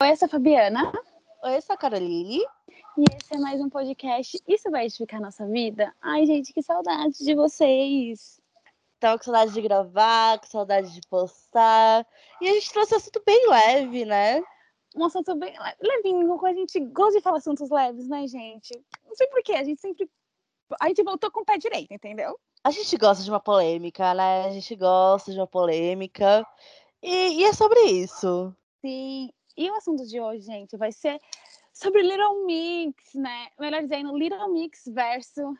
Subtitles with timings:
[0.00, 0.92] Oi, eu sou a Fabiana.
[1.42, 2.38] Oi, eu sou a Caroline.
[2.96, 4.40] E esse é mais um podcast.
[4.46, 5.92] Isso vai edificar nossa vida?
[6.00, 8.40] Ai, gente, que saudade de vocês.
[9.00, 12.06] Tava com saudade de gravar, com saudade de postar.
[12.40, 14.40] E a gente trouxe um assunto bem leve, né?
[14.94, 18.80] Um assunto bem levinho, a gente gosta de falar assuntos leves, né, gente?
[19.04, 20.08] Não sei porquê, a gente sempre.
[20.80, 22.38] A gente voltou com o pé direito, entendeu?
[22.62, 24.46] A gente gosta de uma polêmica, né?
[24.46, 26.46] A gente gosta de uma polêmica.
[27.02, 28.54] E, e é sobre isso.
[28.80, 31.20] Sim, e o assunto de hoje, gente, vai ser
[31.72, 33.48] sobre Little Mix, né?
[33.58, 35.58] Melhor dizendo, Little Mix versus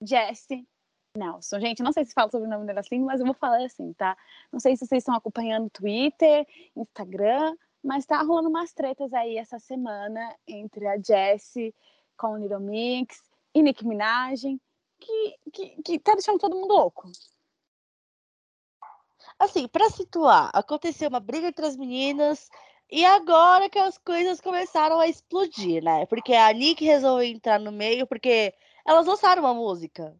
[0.00, 0.66] Jessie
[1.14, 1.60] Nelson.
[1.60, 3.92] Gente, não sei se fala sobre o nome dela assim, mas eu vou falar assim,
[3.92, 4.16] tá?
[4.50, 9.58] Não sei se vocês estão acompanhando Twitter, Instagram, mas tá rolando umas tretas aí essa
[9.58, 11.74] semana entre a Jessie
[12.16, 13.22] com o Little Mix
[13.54, 14.42] e Nicki Minaj,
[14.98, 17.12] que, que, que tá deixando todo mundo louco.
[19.38, 22.48] Assim, para situar, aconteceu uma briga entre as meninas
[22.90, 26.06] e agora que as coisas começaram a explodir, né?
[26.06, 28.54] Porque a Nick resolveu entrar no meio porque
[28.86, 30.14] elas lançaram uma música.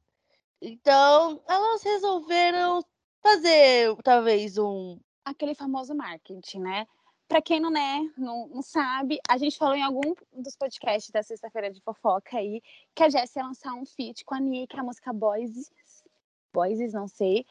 [0.61, 2.85] Então, elas resolveram
[3.23, 6.87] fazer talvez um aquele famoso marketing, né?
[7.27, 11.23] Para quem não é, não, não, sabe, a gente falou em algum dos podcasts da
[11.23, 12.63] sexta-feira de fofoca aí
[12.95, 15.73] que a Jessie ia lançar um feat com a Nick, a música Boys,
[16.53, 17.47] Boys, não sei.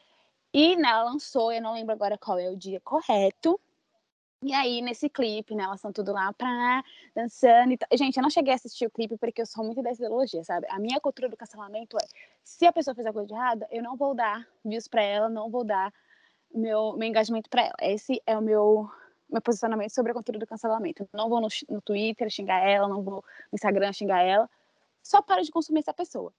[0.52, 3.60] E né, ela lançou, eu não lembro agora qual é o dia correto,
[4.44, 6.84] e aí, nesse clipe, né, elas estão tudo lá pra
[7.16, 7.88] dançando e tal.
[7.96, 10.66] Gente, eu não cheguei a assistir o clipe porque eu sou muito dessa ideologia, sabe?
[10.68, 12.06] A minha cultura do cancelamento é:
[12.44, 15.48] se a pessoa fez alguma coisa errada, eu não vou dar views pra ela, não
[15.50, 15.90] vou dar
[16.52, 17.74] meu, meu engajamento pra ela.
[17.80, 18.86] Esse é o meu,
[19.30, 21.08] meu posicionamento sobre a cultura do cancelamento.
[21.10, 24.50] não vou no, no Twitter xingar ela, não vou no Instagram xingar ela.
[25.02, 26.34] Só paro de consumir essa pessoa.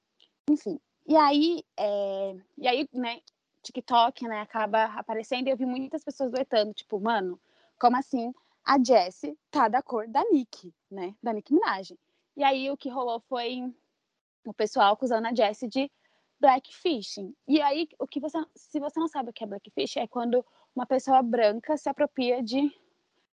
[0.48, 0.80] Enfim.
[1.08, 2.36] E aí, é...
[2.56, 3.20] e aí, né,
[3.64, 7.40] TikTok, né, acaba aparecendo e eu vi muitas pessoas doetando, tipo, mano
[7.80, 8.34] como assim?
[8.64, 11.16] A Jessie tá da cor da Nick, né?
[11.22, 11.96] Da Nick Minaj.
[12.36, 13.74] E aí o que rolou foi
[14.46, 15.92] o pessoal acusando a Jessie de
[16.40, 17.34] blackfishing.
[17.48, 20.46] E aí, o que você, se você não sabe o que é blackfishing, é quando
[20.76, 22.72] uma pessoa branca se apropria de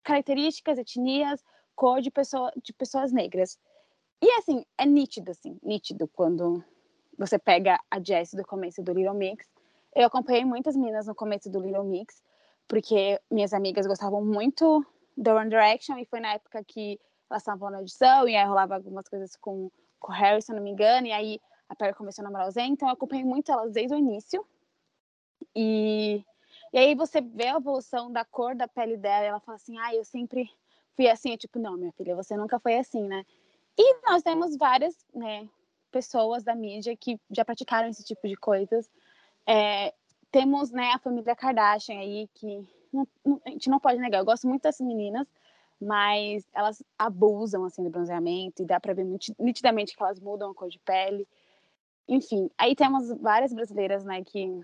[0.04, 1.44] características, etnias,
[1.76, 3.60] cor de, pessoa, de pessoas negras.
[4.22, 6.64] E assim, é nítido, assim, nítido quando
[7.18, 9.50] você pega a Jessie do começo do Little Mix.
[9.96, 12.22] Eu acompanhei muitas meninas no começo do Little Mix
[12.72, 14.82] porque minhas amigas gostavam muito
[15.18, 16.98] do One Direction e foi na época que
[17.30, 20.64] elas estavam na edição e aí rolava algumas coisas com, com o Harry, se não
[20.64, 23.52] me engano, e aí a Perry começou a namorar o Zen, então eu acompanhei muito
[23.52, 24.48] elas desde o início.
[25.54, 26.24] E,
[26.72, 29.78] e aí você vê a evolução da cor da pele dela e ela fala assim,
[29.78, 30.50] ah, eu sempre
[30.96, 33.26] fui assim, eu, tipo, não, minha filha, você nunca foi assim, né?
[33.78, 35.46] E nós temos várias, né,
[35.92, 38.90] pessoas da mídia que já praticaram esse tipo de coisas.
[39.46, 39.94] É,
[40.32, 44.20] temos, né, a família Kardashian aí, que não, não, a gente não pode negar.
[44.20, 45.28] Eu gosto muito dessas meninas,
[45.80, 50.52] mas elas abusam, assim, do bronzeamento e dá pra ver muito, nitidamente que elas mudam
[50.52, 51.28] a cor de pele.
[52.08, 54.64] Enfim, aí temos várias brasileiras, né, que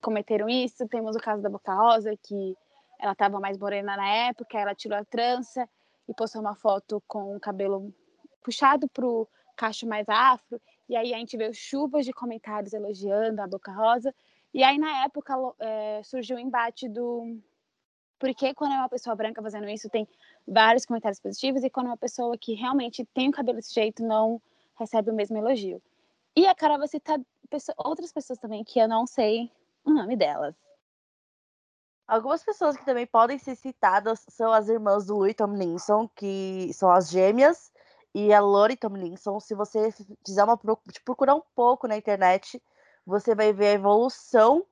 [0.00, 0.86] cometeram isso.
[0.88, 2.56] Temos o caso da Boca Rosa, que
[2.98, 5.68] ela estava mais morena na época, ela tirou a trança
[6.08, 7.94] e postou uma foto com o cabelo
[8.42, 10.60] puxado pro cacho mais afro.
[10.88, 14.14] E aí a gente vê chuvas de comentários elogiando a Boca Rosa.
[14.52, 17.38] E aí, na época, é, surgiu o embate do.
[18.18, 20.08] Porque quando é uma pessoa branca fazendo isso, tem
[20.46, 24.02] vários comentários positivos, e quando é uma pessoa que realmente tem o cabelo desse jeito,
[24.02, 24.40] não
[24.76, 25.80] recebe o mesmo elogio.
[26.34, 27.18] E a Carol vai citar
[27.76, 29.50] outras pessoas também que eu não sei
[29.84, 30.54] o nome delas.
[32.06, 36.90] Algumas pessoas que também podem ser citadas são as irmãs do Louis Tomlinson, que são
[36.90, 37.70] as gêmeas,
[38.14, 39.38] e a Lori Tomlinson.
[39.40, 39.92] Se você
[40.24, 40.58] fizer uma
[41.04, 42.62] procurar um pouco na internet,
[43.08, 44.66] você vai ver a evolução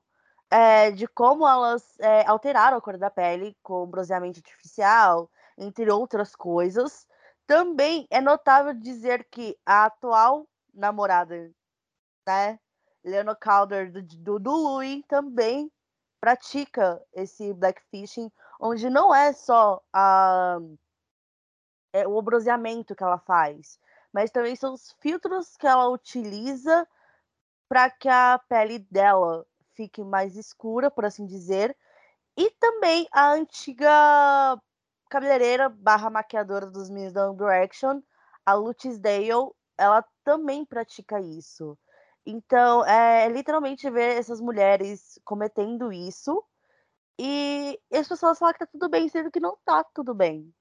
[0.51, 5.27] é, de como elas é, alteraram a cor da pele com bronzeamento artificial,
[5.57, 7.07] entre outras coisas.
[7.47, 11.51] Também é notável dizer que a atual namorada,
[12.27, 12.59] né,
[13.03, 15.71] Leona Calder, do, do, Louis, também
[16.21, 20.59] pratica esse blackfishing, onde não é só a,
[21.91, 23.79] é, o bronzeamento que ela faz,
[24.13, 26.87] mas também são os filtros que ela utiliza
[27.67, 31.75] para que a pele dela fique mais escura, por assim dizer.
[32.37, 34.59] E também a antiga
[35.09, 38.01] cabeleireira barra maquiadora dos meninos da Direction,
[38.45, 41.77] a Lutis Dale, ela também pratica isso.
[42.25, 46.43] Então, é literalmente ver essas mulheres cometendo isso
[47.19, 50.53] e as pessoas falam que tá tudo bem, sendo que não tá tudo bem.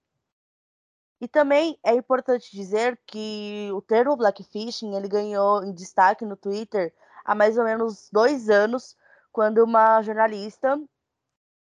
[1.21, 6.93] E também é importante dizer que o termo blackfishing ele ganhou em destaque no Twitter
[7.25, 8.97] há mais ou menos dois anos,
[9.33, 10.81] quando uma jornalista,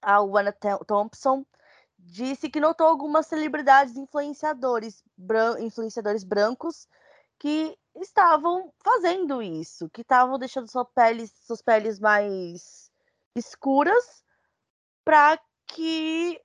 [0.00, 0.54] a Wanna
[0.86, 1.44] Thompson,
[1.98, 6.88] disse que notou algumas celebridades influenciadores, bran influenciadores brancos
[7.38, 12.90] que estavam fazendo isso, que estavam deixando sua pele, suas peles mais
[13.34, 14.24] escuras
[15.04, 16.40] para que,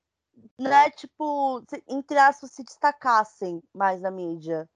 [0.60, 4.70] né, tipo, entre aspas, se destacassem mais na mídia.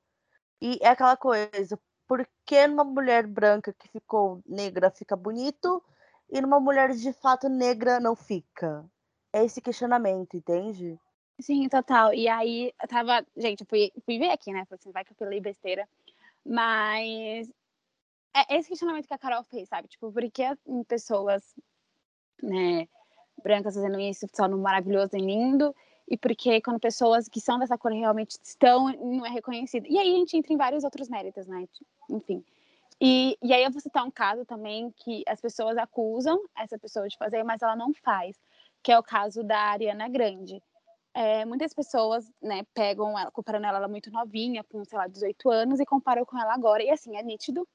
[0.61, 5.83] E é aquela coisa, por que numa mulher branca que ficou negra fica bonito
[6.29, 8.85] e numa mulher de fato negra não fica?
[9.31, 10.99] É esse questionamento, entende?
[11.39, 12.13] Sim, total.
[12.13, 13.25] E aí, eu tava.
[13.37, 14.65] Gente, eu fui, fui ver aqui, né?
[14.65, 15.87] Falei assim, vai que eu falei besteira.
[16.45, 17.49] Mas.
[18.35, 19.87] É esse questionamento que a Carol fez, sabe?
[19.87, 20.43] Tipo, por que
[20.87, 21.43] pessoas,
[22.43, 22.87] né,
[23.41, 25.75] brancas fazendo isso no maravilhoso e lindo?
[26.07, 29.85] E porque quando pessoas que são dessa cor realmente estão, não é reconhecido.
[29.87, 31.67] E aí a gente entra em vários outros méritos, né?
[32.09, 32.43] Enfim.
[32.99, 37.07] E, e aí eu vou citar um caso também que as pessoas acusam essa pessoa
[37.07, 38.35] de fazer, mas ela não faz
[38.81, 40.61] que é o caso da Ariana Grande.
[41.13, 45.49] É, muitas pessoas, né, pegam ela, comparando ela, ela muito novinha, com, sei lá, 18
[45.49, 46.83] anos, e comparam com ela agora.
[46.83, 47.67] E assim, é nítido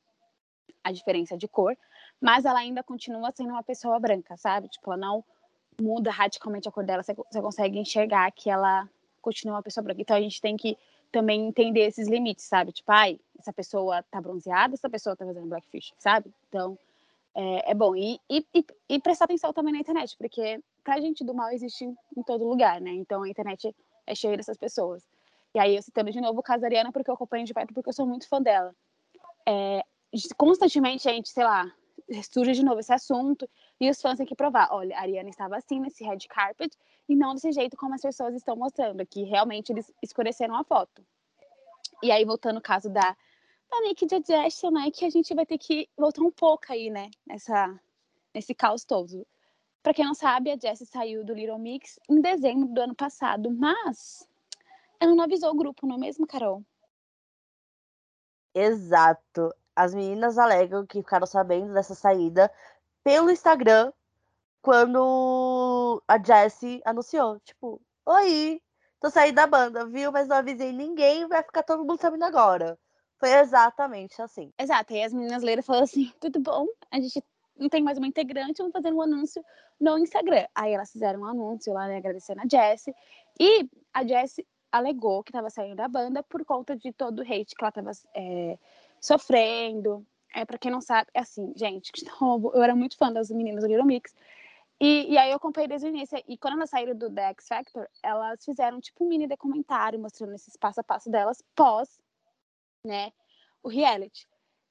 [0.83, 1.77] a diferença de cor,
[2.21, 4.69] mas ela ainda continua sendo uma pessoa branca, sabe?
[4.69, 5.25] Tipo, ela não
[5.81, 8.89] muda radicalmente a cor dela, você, consegue enxergar que ela
[9.21, 10.01] continua uma pessoa branca.
[10.01, 10.77] Então a gente tem que
[11.11, 12.73] também entender esses limites, sabe?
[12.73, 16.33] Tipo, ai, essa pessoa tá bronzeada, essa pessoa tá fazendo blackfish, sabe?
[16.49, 16.79] Então,
[17.35, 17.95] é, é bom.
[17.95, 18.45] E, e,
[18.89, 22.81] e, prestar atenção também na internet, porque pra gente do mal existe em todo lugar,
[22.81, 22.91] né?
[22.93, 23.75] Então a internet
[24.07, 25.03] é cheia dessas pessoas.
[25.55, 27.73] E aí, eu citando de novo o caso da Ariana, porque eu acompanho de perto,
[27.73, 28.75] porque eu sou muito fã dela.
[29.47, 29.85] É,
[30.37, 31.73] constantemente a gente, sei lá,
[32.23, 33.49] surge de novo esse assunto
[33.81, 34.69] e os fãs têm que provar.
[34.71, 36.77] Olha, a Ariana estava assim nesse red carpet
[37.09, 41.05] e não desse jeito como as pessoas estão mostrando, que realmente eles escureceram a foto.
[42.03, 43.17] E aí, voltando ao caso da
[43.71, 44.91] da Nick Digestion, né?
[44.91, 47.11] Que a gente vai ter que voltar um pouco aí, né?
[47.27, 47.79] Nessa,
[48.33, 49.27] nesse caos todo.
[49.83, 53.51] Para quem não sabe, a Jessie saiu do Little Mix em dezembro do ano passado,
[53.51, 54.27] mas
[54.99, 56.65] ela não avisou o grupo, não é mesmo, Carol?
[58.55, 59.53] Exato.
[59.77, 62.51] As meninas alegam que ficaram sabendo dessa saída
[63.03, 63.93] pelo Instagram
[64.63, 67.39] quando a Jessie anunciou.
[67.41, 68.61] Tipo, oi,
[69.01, 70.11] tô saindo da banda, viu?
[70.11, 72.79] Mas não avisei ninguém, vai ficar todo mundo sabendo agora.
[73.19, 74.53] Foi exatamente assim.
[74.59, 74.93] Exato.
[74.93, 77.23] E as meninas leram e falaram assim: tudo bom, a gente
[77.57, 79.45] não tem mais uma integrante, vamos fazer um anúncio
[79.81, 80.47] no Instagram.
[80.55, 82.95] Aí elas fizeram um anúncio lá, né, agradecendo a Jessie.
[83.39, 87.55] E a Jessie alegou que estava saindo da banda por conta de todo o hate
[87.55, 88.59] que ela estava é,
[89.05, 90.05] sofrendo.
[90.35, 91.93] É, pra quem não sabe, é assim, gente,
[92.55, 94.15] eu era muito fã das meninas do Little Mix.
[94.81, 96.21] E, e aí eu acompanhei desde o início.
[96.27, 100.35] E quando elas saíram do The X Factor, elas fizeram tipo um mini documentário mostrando
[100.35, 101.99] esse passo a passo delas pós
[102.85, 103.13] né,
[103.63, 104.27] o reality.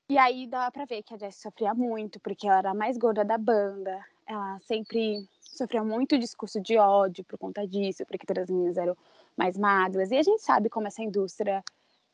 [0.10, 2.98] E aí dava pra ver que a Jessie sofria muito, porque ela era a mais
[2.98, 4.06] gorda da banda.
[4.28, 8.98] Ela sempre sofria muito discurso de ódio por conta disso, porque todas as meninas eram
[9.36, 10.12] mais magras.
[10.12, 11.64] E a gente sabe como essa indústria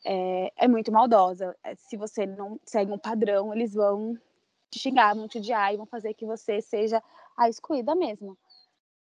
[0.06, 1.56] é, é muito maldosa.
[1.64, 4.18] É, se você não segue um padrão, eles vão
[4.70, 7.02] te xingar, vão te odiar e vão fazer que você seja
[7.36, 8.38] a excluída mesmo.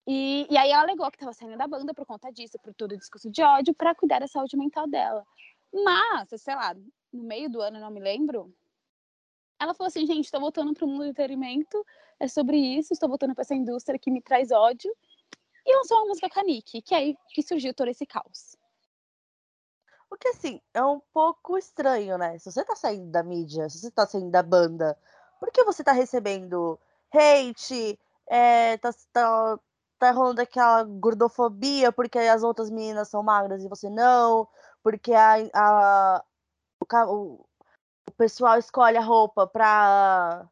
[0.07, 2.93] E, e aí ela alegou que estava saindo da banda por conta disso, por todo
[2.93, 5.25] o discurso de ódio, para cuidar da saúde mental dela.
[5.73, 6.75] Mas, sei lá,
[7.13, 8.53] no meio do ano, não me lembro,
[9.61, 11.85] ela falou assim, gente, estou voltando para o mundo do entretenimento,
[12.19, 14.91] é sobre isso, estou voltando para essa indústria que me traz ódio.
[15.67, 18.57] E lançou uma música Nick, que é aí que surgiu todo esse caos.
[20.11, 22.39] O que, assim, é um pouco estranho, né?
[22.39, 24.99] Se você tá saindo da mídia, se você tá saindo da banda,
[25.39, 26.79] por que você tá recebendo
[27.13, 27.99] hate,
[28.29, 29.59] é, tá, tá,
[29.99, 34.49] tá rolando aquela gordofobia porque as outras meninas são magras e você não,
[34.83, 36.25] porque a, a
[37.09, 37.47] o,
[38.09, 40.49] o pessoal escolhe a roupa para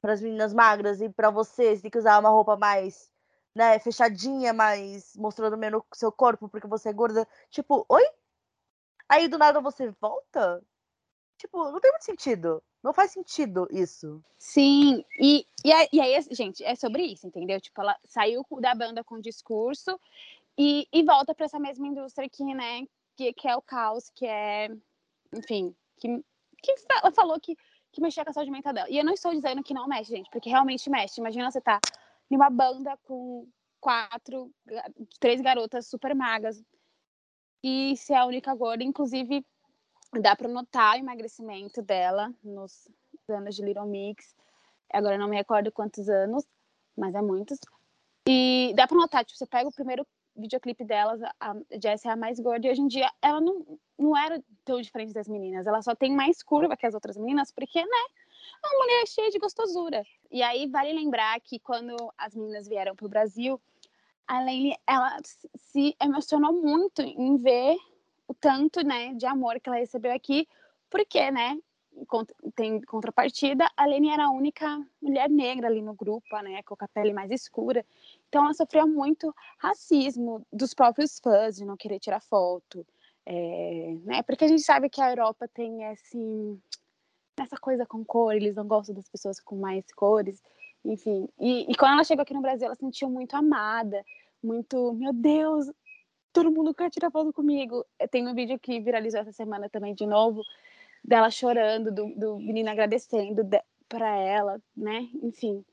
[0.00, 3.10] para as meninas magras e para você, você tem que usar uma roupa mais,
[3.54, 7.26] né, fechadinha, mais mostrando menos seu corpo porque você é gorda.
[7.50, 8.02] Tipo, oi?
[9.08, 10.62] Aí do nada você volta?
[11.38, 12.62] Tipo, não tem muito sentido.
[12.82, 14.22] Não faz sentido isso.
[14.38, 17.60] Sim, e, e, aí, e aí, gente, é sobre isso, entendeu?
[17.60, 19.98] Tipo, ela saiu da banda com discurso
[20.56, 24.26] e, e volta para essa mesma indústria que, né, que, que é o caos, que
[24.26, 24.68] é,
[25.34, 26.08] enfim, que,
[26.62, 27.56] que ela falou que,
[27.90, 28.90] que mexia com a saúde mental dela.
[28.90, 31.20] E eu não estou dizendo que não mexe, gente, porque realmente mexe.
[31.20, 31.80] Imagina você tá
[32.30, 33.48] em uma banda com
[33.80, 34.50] quatro,
[35.18, 36.62] três garotas super magas
[37.64, 39.42] e ser a única gorda, inclusive
[40.20, 42.86] dá para notar o emagrecimento dela nos
[43.26, 44.36] anos de Little Mix.
[44.92, 46.44] Agora não me recordo quantos anos,
[46.94, 47.58] mas é muitos.
[48.28, 50.06] E dá para notar, tipo, você pega o primeiro
[50.36, 54.16] videoclipe delas, a Jessie é a mais gorda, e hoje em dia ela não, não
[54.16, 57.80] era tão diferente das meninas, ela só tem mais curva que as outras meninas, porque,
[57.80, 58.04] né,
[58.62, 60.04] é uma mulher cheia de gostosura.
[60.30, 63.58] E aí vale lembrar que quando as meninas vieram pro Brasil,
[64.26, 64.42] a
[64.86, 65.16] ela
[65.56, 67.76] se emocionou muito em ver
[68.26, 70.48] o tanto, né, de amor que ela recebeu aqui,
[70.88, 71.58] porque, né,
[72.56, 76.88] tem contrapartida, a Lene era a única mulher negra ali no grupo, né, com a
[76.88, 77.84] pele mais escura.
[78.28, 82.84] Então ela sofreu muito racismo dos próprios fãs de não querer tirar foto,
[83.26, 88.56] é, né, porque a gente sabe que a Europa tem essa coisa com cor, eles
[88.56, 90.42] não gostam das pessoas com mais cores,
[90.84, 91.28] enfim.
[91.38, 94.04] E, e quando ela chegou aqui no Brasil, ela se sentiu muito amada,
[94.42, 95.70] muito, meu Deus,
[96.32, 97.84] todo mundo quer tirar foto comigo.
[98.10, 100.42] Tem um vídeo que viralizou essa semana também de novo,
[101.02, 103.42] dela chorando, do, do menino agradecendo
[103.88, 105.08] para ela, né?
[105.22, 105.64] Enfim.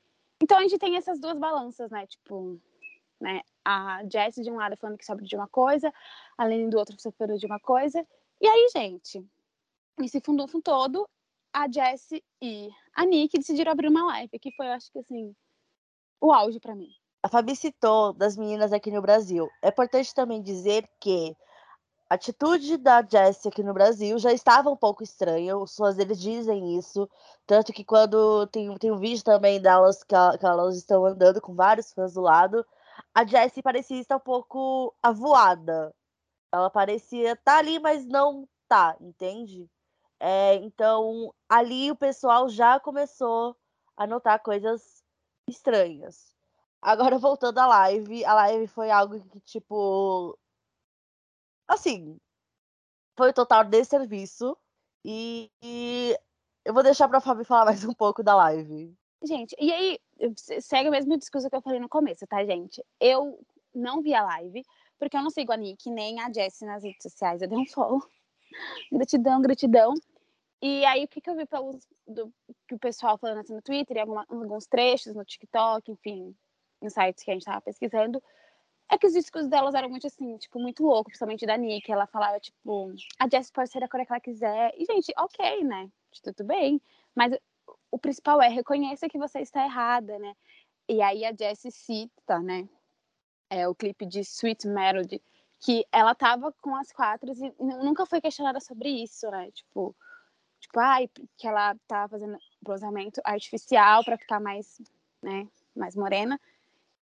[0.41, 2.06] Então a gente tem essas duas balanças, né?
[2.08, 2.60] Tipo,
[3.20, 3.41] né?
[3.65, 5.94] A Jessie de um lado falando que sofre de uma coisa,
[6.38, 8.06] a Lene do outro sofrendo de uma coisa.
[8.39, 9.24] E aí, gente,
[10.00, 11.08] nesse fundufo todo,
[11.53, 15.36] a Jessie e a Nick decidiram abrir uma live, que foi, acho que assim,
[16.20, 16.89] o auge para mim.
[17.24, 19.50] A Fabi citou das meninas aqui no Brasil.
[19.62, 21.36] É importante também dizer que
[22.10, 26.20] a atitude da Jessie aqui no Brasil já estava um pouco estranha, os fãs deles
[26.20, 27.10] dizem isso,
[27.46, 31.53] tanto que quando tem, tem um vídeo também delas que, que elas estão andando com
[31.53, 32.65] vários fãs do lado,
[33.13, 35.93] a Jessie parecia estar um pouco avoada.
[36.51, 39.70] Ela parecia estar tá ali, mas não tá, entende?
[40.24, 43.58] É, então, ali o pessoal já começou
[43.98, 45.04] a notar coisas
[45.48, 46.36] estranhas.
[46.80, 50.38] Agora, voltando à live, a live foi algo que, tipo,
[51.72, 52.20] Assim,
[53.16, 54.58] foi total desserviço.
[55.06, 56.18] E, e
[56.66, 58.94] eu vou deixar pra Fabi falar mais um pouco da live.
[59.24, 60.00] Gente, e aí,
[60.60, 62.84] segue o mesmo discurso que eu falei no começo, tá, gente?
[63.00, 63.40] Eu
[63.74, 64.63] não vi a live,
[65.00, 67.42] porque eu não sigo a Nick nem a Jessie nas redes sociais.
[67.42, 68.04] Eu dei um follow.
[68.92, 69.94] gratidão, gratidão.
[70.62, 72.32] E aí, o que, que eu vi pelos, do,
[72.68, 76.36] que o pessoal falando assim no Twitter, e alguma, alguns trechos no TikTok, enfim,
[76.82, 78.22] em sites que a gente tava pesquisando,
[78.91, 81.89] é que os discos delas eram muito assim, tipo, muito louco, principalmente da Nick.
[81.91, 84.74] Ela falava, tipo, a Jess pode ser a cor que ela quiser.
[84.77, 85.89] E, gente, ok, né?
[86.22, 86.82] Tudo bem.
[87.15, 87.34] Mas
[87.89, 90.36] o principal é reconheça que você está errada, né?
[90.89, 92.68] E aí a Jess cita, né?
[93.50, 95.22] É o clipe de Sweet Melody,
[95.62, 99.51] que ela tava com as quatro e nunca foi questionada sobre isso, né?
[99.51, 99.96] Tipo,
[100.62, 104.82] tipo, ai, que ela tava fazendo bronzeamento artificial para ficar mais,
[105.22, 106.39] né, mais morena.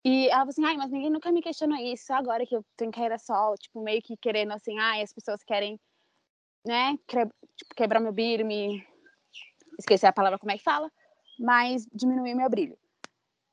[0.06, 2.92] E ela falou assim, ai, mas ninguém nunca me questionou isso, agora que eu tenho
[2.92, 5.80] carreira solo, tipo, meio que querendo assim, ai, as pessoas querem,
[6.66, 6.98] né,
[7.58, 8.86] tipo, quebrar meu brilho, me...
[9.80, 10.92] Esqueci a palavra como é que fala,
[11.38, 12.78] mas diminuir meu brilho.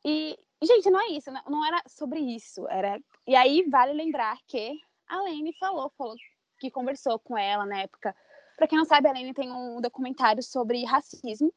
[0.05, 3.01] E, gente, não é isso, não era sobre isso, era...
[3.27, 6.15] E aí, vale lembrar que a Lene falou, falou
[6.59, 8.15] que conversou com ela na época.
[8.57, 11.53] Para quem não sabe, a Lene tem um documentário sobre racismo,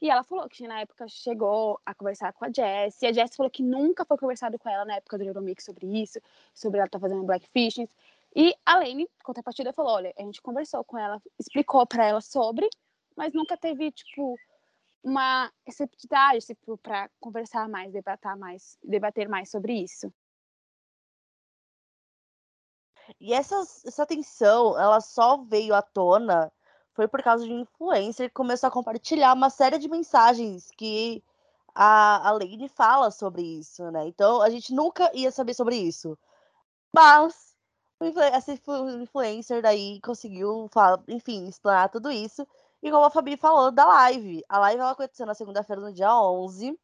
[0.00, 3.34] e ela falou que na época chegou a conversar com a Jess, e a Jess
[3.36, 6.20] falou que nunca foi conversado com ela na época do Euromix sobre isso,
[6.54, 7.88] sobre ela estar tá fazendo blackfishing.
[8.34, 12.68] E a Lane, contrapartida, falou: olha, a gente conversou com ela, explicou para ela sobre,
[13.16, 14.36] mas nunca teve, tipo,
[15.02, 20.12] uma receptividade tipo, para conversar mais, debater mais, debater mais sobre isso.
[23.20, 23.56] E essa,
[23.86, 26.52] essa tensão, ela só veio à tona
[26.98, 31.22] foi por causa de um influencer que começou a compartilhar uma série de mensagens que
[31.72, 34.08] a, a Lady fala sobre isso, né?
[34.08, 36.18] Então a gente nunca ia saber sobre isso.
[36.92, 37.54] Mas
[38.32, 38.52] essa
[39.00, 40.68] influencer daí conseguiu,
[41.06, 42.44] enfim, explanar tudo isso.
[42.82, 44.42] E como a Fabi falou da live.
[44.48, 46.76] A live ela aconteceu na segunda-feira, no dia 11.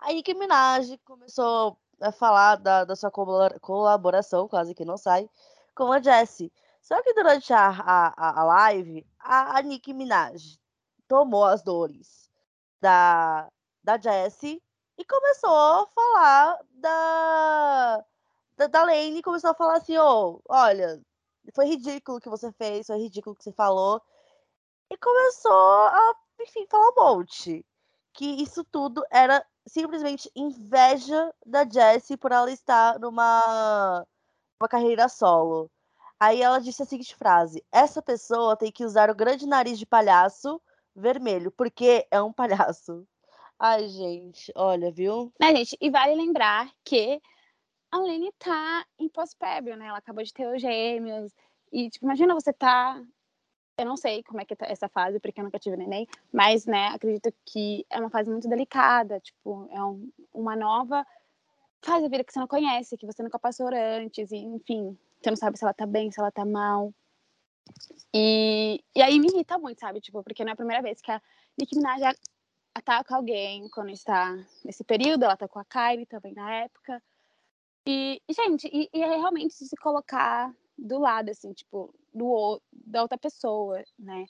[0.00, 5.28] A Nicki Minaj começou a falar da, da sua colaboração, quase que não sai,
[5.74, 6.52] com a Jessie.
[6.82, 10.58] Só que durante a, a, a live, a, a Nicki Minaj
[11.08, 12.30] tomou as dores
[12.80, 13.48] da,
[13.82, 14.62] da Jessie
[14.98, 18.04] e começou a falar da,
[18.56, 21.02] da, da Lane, começou a falar assim, oh, olha,
[21.54, 24.00] foi ridículo o que você fez, foi ridículo o que você falou.
[24.90, 27.66] E começou a, enfim, falar um monte.
[28.12, 34.06] Que isso tudo era simplesmente inveja da Jessie por ela estar numa
[34.60, 35.70] uma carreira solo.
[36.18, 39.86] Aí ela disse a seguinte frase: Essa pessoa tem que usar o grande nariz de
[39.86, 40.60] palhaço
[40.94, 43.06] vermelho, porque é um palhaço.
[43.58, 45.32] Ai, gente, olha, viu?
[45.40, 45.76] Né, gente?
[45.80, 47.20] E vale lembrar que
[47.90, 49.86] a Lene tá em pós-pébio, né?
[49.86, 51.32] Ela acabou de ter os gêmeos.
[51.72, 53.02] E, tipo, imagina você tá.
[53.78, 56.64] Eu não sei como é que tá essa fase, porque eu nunca tive neném, mas,
[56.64, 59.20] né, acredito que é uma fase muito delicada.
[59.20, 61.06] Tipo, é um, uma nova
[61.82, 65.30] fase da vida que você não conhece, que você nunca passou antes, e, enfim, você
[65.30, 66.92] não sabe se ela tá bem, se ela tá mal.
[68.14, 70.00] E, e aí me irrita muito, sabe?
[70.00, 71.20] Tipo, porque não é a primeira vez que a
[71.58, 72.16] Nicki Minaj
[72.74, 75.24] ataca alguém quando está nesse período.
[75.24, 77.02] Ela tá com a Kylie também na época.
[77.86, 83.18] E, gente, e, e, é realmente se colocar do lado, assim, tipo, do, da outra
[83.18, 84.26] pessoa, né?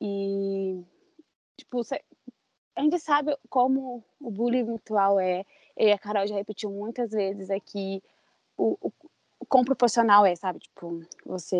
[0.00, 0.82] E,
[1.56, 2.02] tipo, cê,
[2.74, 5.44] a gente sabe como o bullying virtual é.
[5.76, 8.02] E a Carol já repetiu muitas vezes aqui
[8.56, 8.92] o, o,
[9.40, 10.58] o quão proporcional é, sabe?
[10.58, 11.56] Tipo, você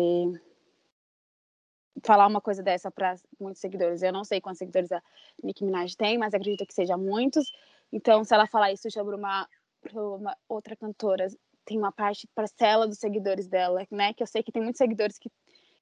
[2.03, 4.03] falar uma coisa dessa para muitos seguidores.
[4.03, 5.01] Eu não sei quantos seguidores a
[5.41, 7.51] Nicki Minaj tem, mas acredito que seja muitos.
[7.91, 9.47] Então, se ela falar isso sobre uma,
[9.93, 11.27] uma outra cantora,
[11.67, 14.13] tem uma parte parcela dos seguidores dela, né?
[14.13, 15.29] Que eu sei que tem muitos seguidores que,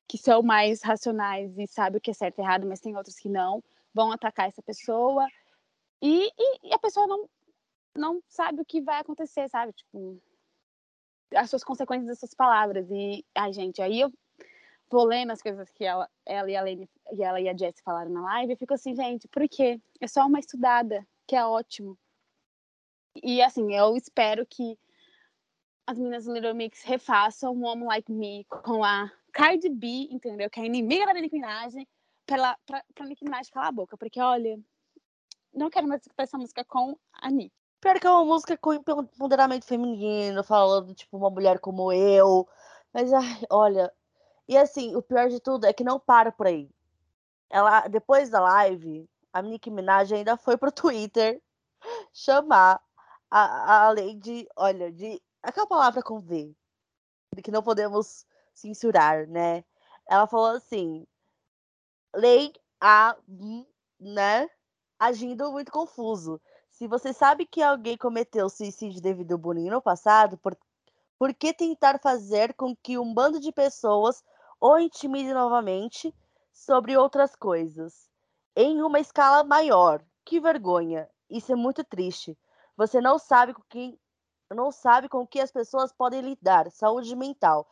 [0.07, 3.15] que são mais racionais e sabem o que é certo e errado, mas tem outros
[3.15, 3.63] que não
[3.93, 5.27] vão atacar essa pessoa.
[6.01, 7.29] E, e, e a pessoa não,
[7.95, 9.73] não sabe o que vai acontecer, sabe?
[9.73, 10.19] Tipo,
[11.35, 12.89] as suas consequências das suas palavras.
[12.89, 14.11] E, ai, gente, aí eu
[14.89, 17.79] vou lendo as coisas que ela, ela e a Lene, e ela e a Jess
[17.81, 19.79] falaram na live, e fico assim, gente, por quê?
[20.01, 21.95] É só uma estudada, que é ótimo.
[23.23, 24.77] E assim, eu espero que
[25.87, 30.49] as meninas do Little Mix refaçam Woman Like Me com a Cardi B, entendeu?
[30.49, 31.75] Que é a inimiga da Nicki Minaj,
[32.25, 33.97] pra, pra, pra Nicki Minaj calar a boca.
[33.97, 34.59] Porque, olha,
[35.53, 37.53] não quero mais escutar essa música com a Nicki.
[37.81, 42.47] Pior que é uma música com empoderamento feminino, falando, tipo, uma mulher como eu.
[42.91, 43.93] Mas, ai, olha,
[44.47, 46.69] e assim, o pior de tudo é que não para por aí.
[47.49, 51.39] Ela, depois da live, a Nicki Minaj ainda foi pro Twitter
[52.11, 52.81] chamar
[53.29, 56.55] a, a Lady, olha, de aquela palavra com V,
[57.43, 59.63] que não podemos censurar, né?
[60.09, 61.05] Ela falou assim,
[62.15, 63.15] lei a,
[63.99, 64.49] né,
[64.97, 66.41] agindo muito confuso.
[66.71, 70.57] Se você sabe que alguém cometeu suicídio devido ao bullying no passado, por,
[71.17, 74.23] por que tentar fazer com que um bando de pessoas
[74.59, 76.13] ou intimide novamente
[76.51, 78.09] sobre outras coisas,
[78.55, 80.03] em uma escala maior.
[80.23, 81.09] Que vergonha!
[81.29, 82.37] Isso é muito triste.
[82.77, 83.99] Você não sabe com quem
[84.53, 86.69] não sabe com que as pessoas podem lidar.
[86.71, 87.67] Saúde mental.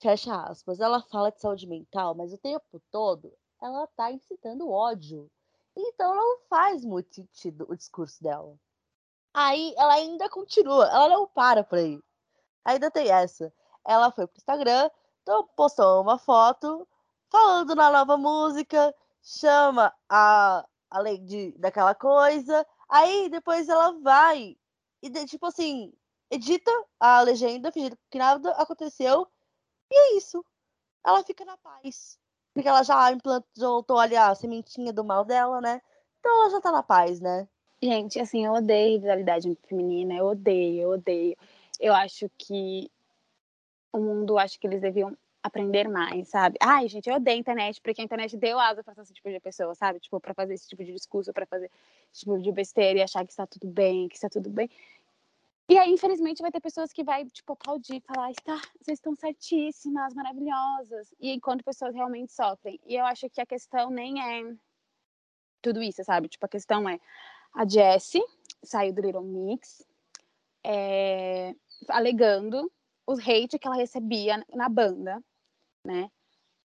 [0.00, 0.80] Fecha aspas.
[0.80, 5.30] Ela fala de saúde mental, mas o tempo todo ela está incitando ódio.
[5.76, 8.56] Então não faz muito sentido o discurso dela.
[9.32, 12.00] Aí ela ainda continua, ela não para por aí.
[12.64, 13.52] Ainda tem essa.
[13.84, 14.90] Ela foi pro Instagram,
[15.22, 16.86] então postou uma foto
[17.30, 24.56] falando na nova música, chama a além de daquela coisa, aí depois ela vai
[25.02, 25.92] e tipo assim,
[26.30, 29.26] edita a legenda fingindo que nada aconteceu
[29.90, 30.44] e é isso.
[31.04, 32.18] Ela fica na paz.
[32.54, 35.80] Porque ela já implantou ali a sementinha do mal dela, né?
[36.20, 37.48] Então ela já tá na paz, né?
[37.82, 41.36] Gente, assim, eu odeio rivalidade feminina, eu odeio, eu odeio.
[41.80, 42.90] Eu acho que
[43.92, 46.56] o mundo, acho que eles deviam aprender mais, sabe?
[46.60, 49.40] Ai, gente, eu odeio a internet, porque a internet deu asa para esse tipo de
[49.40, 49.98] pessoa, sabe?
[49.98, 51.70] Tipo, para fazer esse tipo de discurso, para fazer
[52.12, 54.70] esse tipo de besteira e achar que está tudo bem, que está tudo bem.
[55.68, 60.14] E aí, infelizmente, vai ter pessoas que vai, tipo, aplaudir, falar, está, vocês estão certíssimas,
[60.14, 61.12] maravilhosas.
[61.20, 62.78] E enquanto pessoas realmente sofrem.
[62.86, 64.54] E eu acho que a questão nem é
[65.60, 66.28] tudo isso, sabe?
[66.28, 67.00] Tipo, a questão é
[67.54, 68.22] a Jessie
[68.62, 69.86] saiu do Little Mix
[70.64, 71.54] é,
[71.88, 72.70] alegando
[73.06, 75.22] os hate que ela recebia na banda,
[75.84, 76.10] né?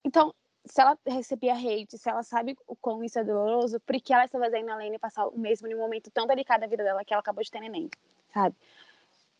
[0.03, 0.33] Então,
[0.65, 4.25] se ela recebia hate, se ela sabe o quão isso é doloroso, por que ela
[4.25, 7.05] está fazendo a Lene passar o mesmo em um momento tão delicado da vida dela
[7.05, 7.89] que ela acabou de ter neném,
[8.33, 8.55] sabe?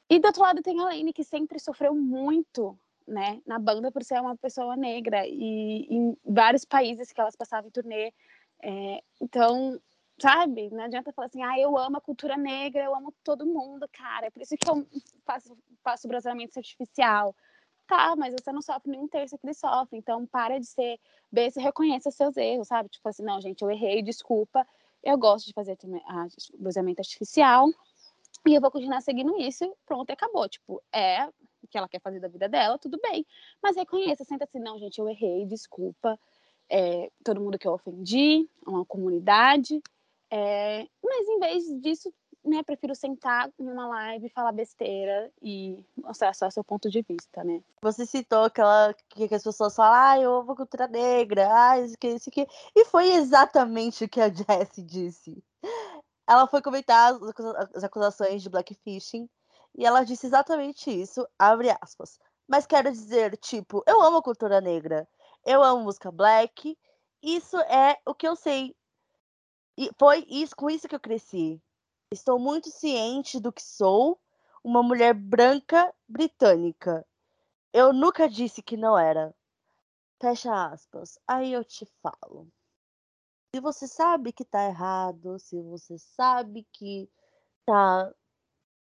[0.10, 4.04] E do outro lado tem a Lene, que sempre sofreu muito, né, na banda por
[4.04, 8.14] ser uma pessoa negra e em vários países que elas passavam em turnê.
[8.62, 9.80] É, então,
[10.20, 10.70] sabe?
[10.70, 14.28] Não adianta falar assim, ah, eu amo a cultura negra, eu amo todo mundo, cara.
[14.28, 14.86] É por isso que eu
[15.26, 17.36] faço, faço brasileiro artificial.
[17.88, 19.98] Tá, mas você não sofre nem um terço que ele sofre.
[19.98, 21.00] Então, para de ser
[21.32, 22.90] besta e reconheça seus erros, sabe?
[22.90, 24.68] Tipo assim, não, gente, eu errei, desculpa.
[25.04, 25.78] Eu gosto de fazer
[26.58, 27.68] bronzeamento artificial
[28.48, 29.72] e eu vou continuar seguindo isso.
[29.86, 30.50] Pronto, acabou.
[30.50, 33.26] Tipo, é o que ela quer fazer da vida dela, tudo bem.
[33.62, 36.20] Mas reconheça, senta assim, não, gente, eu errei, desculpa.
[36.68, 39.80] É, todo mundo que eu ofendi, uma comunidade,
[40.32, 42.12] é, mas em vez disso,
[42.46, 47.62] né, prefiro sentar numa live, falar besteira e mostrar só seu ponto de vista, né?
[47.82, 52.08] Você citou aquela que, as pessoas falam, ah, eu amo cultura negra, ah, isso que,
[52.08, 52.48] isso que.
[52.76, 55.44] E foi exatamente o que a Jessie disse.
[56.28, 57.14] Ela foi comentar
[57.74, 59.30] as acusações de blackfishing
[59.78, 62.20] e ela disse exatamente isso, abre aspas.
[62.48, 65.08] Mas quero dizer, tipo, eu amo cultura negra,
[65.46, 66.78] eu amo música black,
[67.22, 68.76] isso é o que eu sei,
[69.78, 71.62] e foi isso, com isso que eu cresci.
[72.12, 74.20] Estou muito ciente do que sou
[74.64, 77.06] uma mulher branca britânica.
[77.74, 79.36] Eu nunca disse que não era.
[80.22, 81.20] Fecha aspas.
[81.28, 82.48] Aí eu te falo.
[83.54, 87.10] Se você sabe que tá errado, se você sabe que
[87.66, 88.14] tá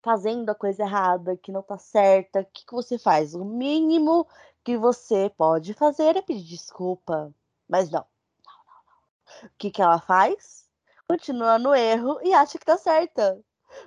[0.02, 3.34] fazendo a coisa errada, que não tá certa, o que, que você faz?
[3.34, 4.26] O mínimo
[4.62, 7.34] que você pode fazer é pedir desculpa.
[7.68, 8.06] Mas não.
[8.44, 8.84] não, não,
[9.42, 9.48] não.
[9.48, 10.63] O que, que ela faz?
[11.08, 13.42] Continua no erro e acha que tá certa.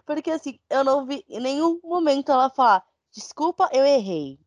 [0.06, 4.40] Porque assim, eu não vi em nenhum momento ela falar: desculpa, eu errei.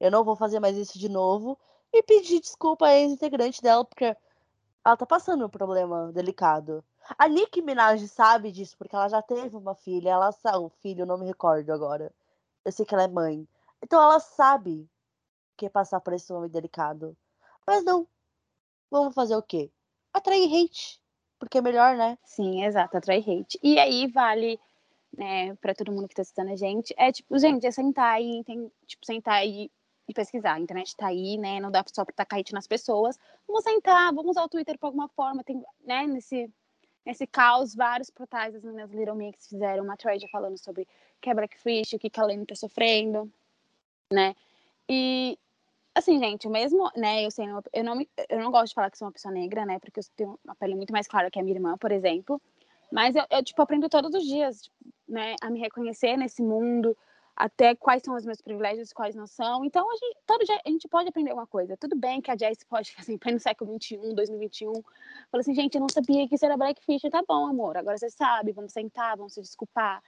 [0.00, 1.58] Eu não vou fazer mais isso de novo.
[1.92, 4.16] E pedir desculpa a ex-integrante dela, porque
[4.84, 6.84] ela tá passando um problema delicado.
[7.18, 10.10] A Nicki Minaj sabe disso, porque ela já teve uma filha.
[10.10, 12.12] Ela sabe, o filho, não me recordo agora.
[12.64, 13.48] Eu sei que ela é mãe.
[13.82, 14.88] Então ela sabe
[15.56, 17.16] que é passar por esse momento delicado.
[17.66, 18.06] Mas não.
[18.90, 19.70] Vamos fazer o quê?
[20.12, 21.03] Atrair hate.
[21.38, 22.18] Porque é melhor, né?
[22.24, 23.58] Sim, exato, atrair hate.
[23.62, 24.58] E aí vale,
[25.16, 28.42] né, pra todo mundo que tá assistindo a gente, é tipo, gente, é sentar e
[28.44, 29.70] tem, tipo, sentar e
[30.08, 30.54] e pesquisar.
[30.54, 31.60] A internet tá aí, né?
[31.60, 33.18] Não dá só pra tacar hate nas pessoas.
[33.46, 35.42] Vamos sentar, vamos usar o Twitter por alguma forma.
[35.42, 36.50] Tem, né, nesse,
[37.04, 40.86] nesse caos, vários portais das meninas Little Mix fizeram uma thread falando sobre
[41.20, 43.32] que é o que, que a Lene tá sofrendo,
[44.12, 44.36] né?
[44.88, 45.38] E,
[45.94, 49.06] assim, gente, mesmo, né, eu sei, eu não, eu não gosto de falar que sou
[49.06, 49.78] uma pessoa negra, né?
[49.78, 52.40] Porque eu tenho uma pele muito mais clara que a minha irmã, por exemplo.
[52.90, 54.76] Mas eu, eu tipo, aprendo todos os dias, tipo,
[55.08, 56.96] né, a me reconhecer nesse mundo,
[57.36, 59.64] até quais são os meus privilégios, quais não são.
[59.64, 61.76] Então, a gente, todo dia a gente pode aprender uma coisa.
[61.76, 64.72] Tudo bem que a Jess pode fazer no século XXI, 2021.
[64.72, 67.02] Fala assim, gente, eu não sabia que isso era Blackfish.
[67.10, 70.02] Tá bom, amor, agora você sabe, vamos sentar, vamos se desculpar.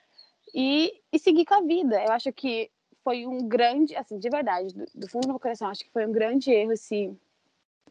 [0.54, 2.02] E, e seguir com a vida.
[2.04, 2.70] Eu acho que
[3.06, 6.04] foi um grande, assim, de verdade, do, do fundo do meu coração, acho que foi
[6.04, 7.16] um grande erro esse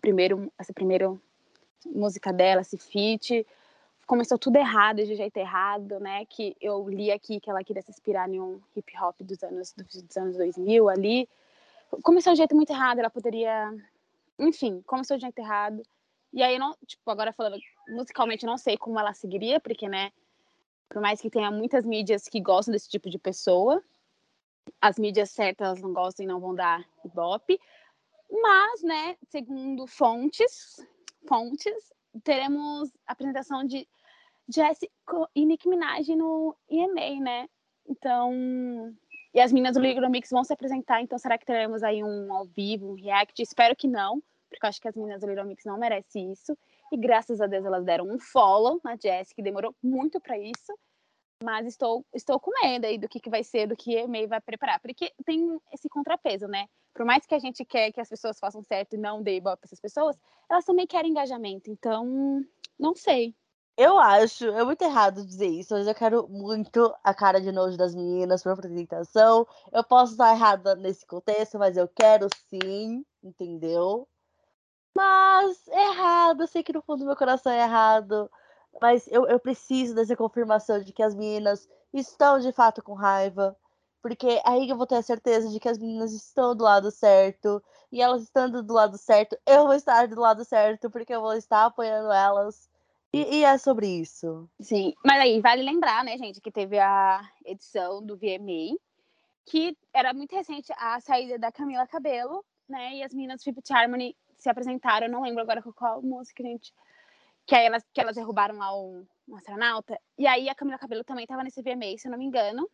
[0.02, 1.16] primeiro, essa primeira
[1.86, 3.48] música dela, esse feat
[4.06, 6.26] começou tudo errado, de jeito errado, né?
[6.26, 9.74] Que eu li aqui que ela queria se inspirar em um hip hop dos anos,
[9.74, 11.30] dos anos 2000 ali.
[12.04, 13.74] Começou de jeito muito errado, ela poderia.
[14.38, 15.82] Enfim, começou de jeito errado.
[16.34, 20.12] E aí, não, tipo, agora falando musicalmente, não sei como ela seguiria, porque, né?
[20.90, 23.82] Por mais que tenha muitas mídias que gostam desse tipo de pessoa,
[24.82, 27.60] as mídias certas não gostam e não vão dar ibope.
[28.30, 30.86] Mas, né, segundo fontes,
[31.28, 33.88] fontes, teremos apresentação de
[34.48, 37.50] Jessica e Nick Minaj no EMA, né?
[37.88, 38.34] Então,
[39.34, 42.34] e as meninas do Ligro Mix vão se apresentar, então será que teremos aí um
[42.34, 43.42] ao vivo, um react?
[43.42, 46.58] Espero que não, porque eu acho que as meninas do Little Mix não merecem isso.
[46.92, 50.74] E graças a Deus elas deram um follow na Jess, que demorou muito para isso.
[51.44, 54.28] Mas estou, estou com medo aí do que, que vai ser, do que a EMA
[54.28, 54.80] vai preparar.
[54.80, 56.68] Porque tem esse contrapeso, né?
[56.94, 59.58] Por mais que a gente quer que as pessoas façam certo e não dê ibope
[59.62, 60.18] para essas pessoas,
[60.50, 61.70] elas também querem engajamento.
[61.70, 62.42] Então,
[62.80, 63.36] não sei.
[63.78, 67.76] Eu acho, é muito errado dizer isso, mas eu quero muito a cara de nojo
[67.76, 69.46] das meninas para apresentação.
[69.74, 74.08] Eu posso estar errada nesse contexto, mas eu quero sim, entendeu?
[74.96, 78.32] Mas errado, sei que no fundo do meu coração é errado,
[78.82, 83.56] mas eu, eu preciso dessa confirmação de que as meninas estão de fato com raiva,
[84.02, 87.62] porque aí eu vou ter a certeza de que as meninas estão do lado certo,
[87.92, 91.34] e elas estando do lado certo, eu vou estar do lado certo, porque eu vou
[91.34, 92.70] estar apoiando elas.
[93.14, 94.50] E, e, é sobre isso.
[94.60, 98.78] Sim, mas aí vale lembrar, né, gente, que teve a edição do VMA,
[99.46, 104.16] que era muito recente a saída da Camila Cabelo, né, e as meninas Fifth Harmony
[104.38, 106.74] se apresentaram, não lembro agora qual música, gente,
[107.46, 111.04] que aí elas, que elas derrubaram lá um, um astronauta, e aí a Camila Cabelo
[111.04, 112.70] também estava nesse VMA, se eu não me engano,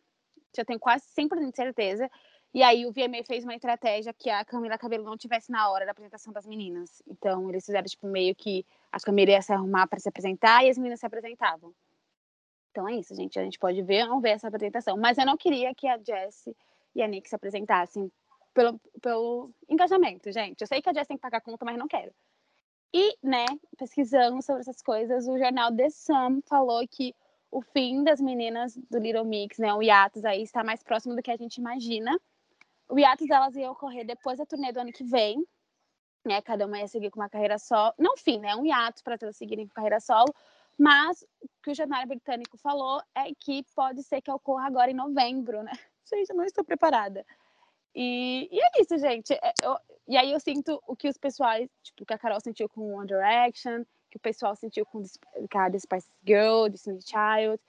[0.56, 2.10] já tenho quase 100% de certeza,
[2.54, 5.86] e aí o VMA fez uma estratégia que a Camila Cabelo não tivesse na hora
[5.86, 7.02] da apresentação das meninas.
[7.06, 10.68] Então eles fizeram tipo meio que a Camila ia se arrumar para se apresentar e
[10.68, 11.74] as meninas se apresentavam.
[12.70, 13.38] Então é isso, gente.
[13.38, 14.98] A gente pode ver ou não ver essa apresentação.
[14.98, 16.54] Mas eu não queria que a Jessie
[16.94, 18.12] e a Nick se apresentassem
[18.52, 20.60] pelo, pelo engajamento, gente.
[20.60, 22.12] Eu sei que a Jessie tem que pagar conta, mas não quero.
[22.94, 23.46] E, né,
[23.78, 27.14] pesquisando sobre essas coisas, o jornal The Sun falou que
[27.50, 31.22] o fim das meninas do Little Mix, né, o hiatus aí, está mais próximo do
[31.22, 32.18] que a gente imagina
[32.92, 35.42] o hiatus delas ia ocorrer depois da turnê do ano que vem,
[36.24, 36.42] né?
[36.42, 37.94] Cada uma ia seguir com uma carreira solo.
[37.98, 38.54] Não fim, né?
[38.54, 40.32] Um hiatus para elas seguirem com carreira solo.
[40.78, 44.94] Mas o que o jornal britânico falou é que pode ser que ocorra agora em
[44.94, 45.72] novembro, né?
[46.04, 47.24] Gente, eu não estou preparada.
[47.94, 49.32] E, e é isso, gente.
[49.34, 49.76] É, eu,
[50.08, 53.06] e aí eu sinto o que os pessoais, tipo, que a Carol sentiu com One
[53.06, 55.02] Direction, que o pessoal sentiu com,
[55.50, 57.60] com a The Spice Girl, Disney Child,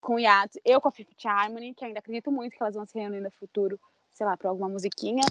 [0.00, 2.98] com Yato, eu com a Fifth Harmony, que ainda acredito muito que elas vão se
[2.98, 3.78] reunir no futuro
[4.16, 5.24] sei lá, pra alguma musiquinha.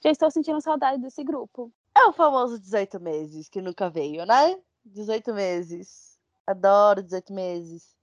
[0.00, 1.70] Já estou sentindo saudade desse grupo.
[1.94, 4.58] É o famoso 18 meses, que nunca veio, né?
[4.86, 6.18] 18 meses.
[6.46, 7.94] Adoro 18 meses.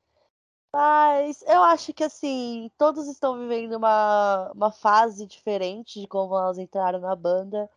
[0.73, 6.57] Mas eu acho que assim, todos estão vivendo uma, uma fase diferente de como elas
[6.57, 7.69] entraram na banda.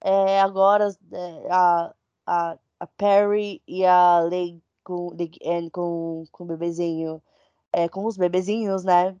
[0.00, 1.94] É, agora é, a,
[2.26, 5.10] a, a Perry e a Leg com,
[5.72, 7.22] com, com o bebezinho,
[7.72, 9.16] é, com os bebezinhos, né?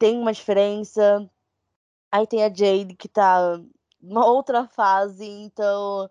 [0.00, 1.30] tem uma diferença.
[2.10, 3.60] Aí tem a Jade que tá
[4.00, 6.10] numa outra fase, então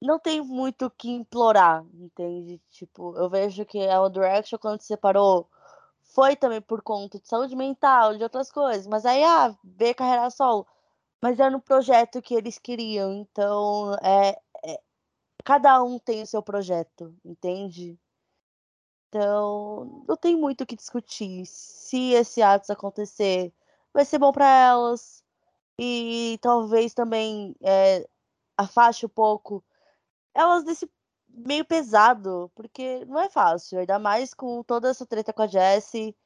[0.00, 2.60] não tem muito o que implorar, entende?
[2.70, 5.48] Tipo, eu vejo que a One Direction, quando se separou,
[6.02, 8.86] foi também por conta de saúde mental, de outras coisas.
[8.86, 10.66] Mas aí, ah, veio carreira solo.
[11.22, 14.80] Mas era no projeto que eles queriam, então é, é,
[15.44, 17.98] cada um tem o seu projeto, entende?
[19.08, 21.46] Então, não tem muito o que discutir.
[21.46, 23.52] Se esse ato acontecer,
[23.92, 25.24] vai ser bom para elas.
[25.78, 28.08] E talvez também é,
[28.56, 29.64] afaste um pouco
[30.38, 30.88] elas desse
[31.28, 36.16] meio pesado, porque não é fácil, ainda mais com toda essa treta com a Jessie.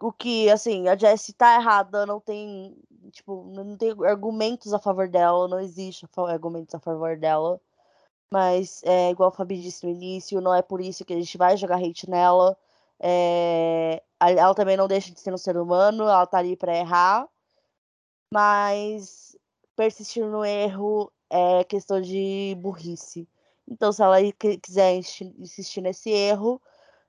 [0.00, 2.76] O que, assim, a Jessie tá errada, não tem,
[3.12, 7.60] tipo, não tem argumentos a favor dela, não existe argumentos a favor dela.
[8.32, 11.36] Mas, é, igual a Fabi disse no início, não é por isso que a gente
[11.36, 12.56] vai jogar hate nela.
[13.00, 17.28] É, ela também não deixa de ser um ser humano, ela tá ali pra errar.
[18.32, 19.36] Mas
[19.76, 23.26] persistir no erro é questão de burrice.
[23.68, 24.16] Então, se ela
[24.60, 26.60] quiser insistir nesse erro,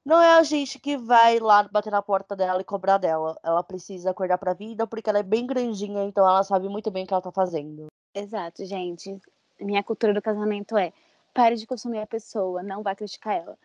[0.06, 3.38] não é a gente que vai lá bater na porta dela e cobrar dela.
[3.44, 7.04] Ela precisa acordar pra vida porque ela é bem grandinha, então ela sabe muito bem
[7.04, 7.88] o que ela tá fazendo.
[8.14, 9.20] Exato, gente.
[9.60, 10.94] Minha cultura do casamento é
[11.34, 13.58] pare de consumir a pessoa, não vá criticar ela.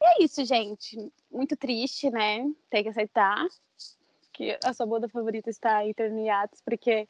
[0.00, 1.12] E é isso, gente.
[1.30, 2.50] Muito triste, né?
[2.68, 3.46] Tem que aceitar
[4.32, 5.82] que a sua boda favorita está
[6.42, 7.06] atos, porque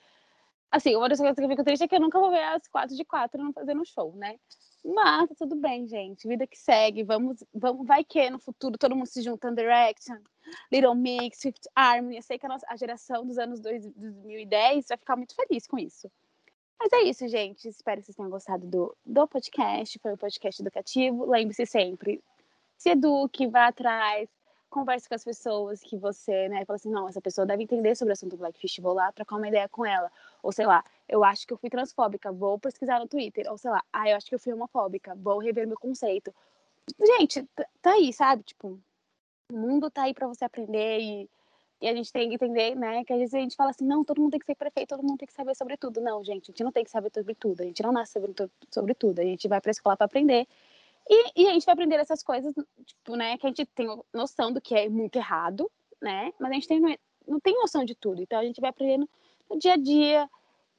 [0.73, 2.67] Assim, uma das coisas que eu fico triste é que eu nunca vou ver as
[2.67, 4.39] quatro de quatro não fazendo show, né?
[4.83, 6.27] Mas tá tudo bem, gente.
[6.27, 7.05] Vida que segue.
[7.05, 10.17] Vamos, vamos, vai que no futuro todo mundo se junta Under Action,
[10.73, 12.17] Little Mix, Fifth Harmony.
[12.17, 15.79] Eu sei que a, nossa, a geração dos anos 2010 vai ficar muito feliz com
[15.79, 16.11] isso.
[16.81, 17.69] Mas é isso, gente.
[17.69, 19.99] Espero que vocês tenham gostado do, do podcast.
[19.99, 21.27] Foi um podcast educativo.
[21.27, 22.25] Lembre-se sempre,
[22.79, 24.29] se eduque, vá atrás,
[24.73, 28.13] converse com as pessoas que você, né, fala assim, não, essa pessoa deve entender sobre
[28.13, 30.11] o assunto Blackfish, vou lá trocar uma ideia com ela.
[30.43, 33.47] Ou sei lá, eu acho que eu fui transfóbica, vou pesquisar no Twitter.
[33.51, 36.35] Ou sei lá, ah, eu acho que eu fui homofóbica, vou rever meu conceito.
[37.19, 37.47] Gente,
[37.81, 38.43] tá aí, sabe?
[38.43, 38.81] Tipo,
[39.53, 41.31] o mundo tá aí para você aprender e,
[41.81, 43.05] e a gente tem que entender, né?
[43.05, 45.03] Que às vezes a gente fala assim, não, todo mundo tem que ser prefeito, todo
[45.03, 46.01] mundo tem que saber sobre tudo.
[46.01, 48.35] Não, gente, a gente não tem que saber sobre tudo, a gente não nasce sobre,
[48.71, 50.49] sobre tudo, a gente vai pra escola para aprender
[51.09, 54.53] e, e, a gente vai aprender essas coisas, tipo, né, que a gente tem noção
[54.53, 58.23] do que é muito errado, né, mas a gente tem, não tem noção de tudo,
[58.23, 59.09] então a gente vai aprendendo
[59.51, 60.31] no dia a dia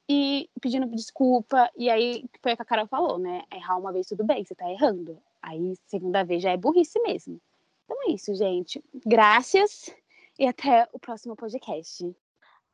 [0.08, 4.06] e pedindo desculpa, e aí foi o que a Carol falou, né, errar uma vez
[4.06, 7.40] tudo bem, você tá errando, aí segunda vez já é burrice mesmo.
[7.84, 8.82] Então é isso, gente.
[9.04, 9.94] Graças
[10.38, 12.14] e até o próximo podcast.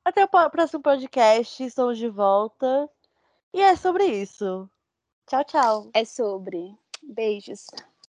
[0.04, 2.88] Até o próximo podcast, estamos de volta.
[3.52, 4.70] E é sobre isso.
[5.26, 5.90] Tchau, tchau.
[5.92, 6.76] É sobre.
[7.02, 7.66] Beijos.